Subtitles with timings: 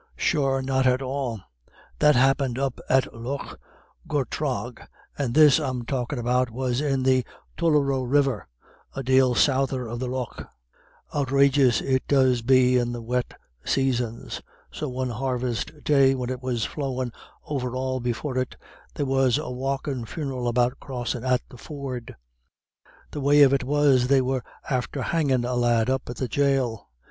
[0.17, 1.41] "Sure not at all:
[1.99, 3.53] that happint up at Lough
[4.07, 7.23] Gortragh, and this I'm talkin' about was in the
[7.55, 8.47] Tullaroe River,
[8.95, 10.43] a dale souther of the Lough.
[11.13, 14.41] Outrageous it does be in the wet saisons.
[14.71, 17.13] So one harvest day, when it was flowin'
[17.45, 18.55] over all before it,
[18.95, 22.15] there was a walkin' funeral about crossin' at the ford.
[23.11, 26.89] The way of it was, they were after hangin' a lad up at the jail.